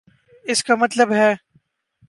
[0.45, 1.33] اس کا مطلب ہے۔